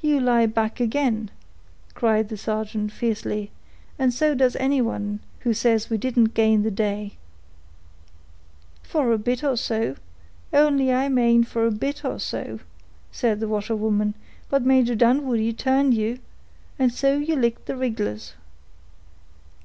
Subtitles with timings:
[0.00, 1.28] "You lie back again,"
[1.92, 3.50] cried the sergeant, fiercely;
[3.98, 7.14] "and so does anyone who says that we didn't gain the day."
[8.84, 12.60] "For a bit or so—only I mane for a bit or so,"
[13.10, 14.14] said the washerwoman;
[14.48, 16.20] "but Major Dunwoodie turned you,
[16.78, 18.34] and so you licked the rig'lars.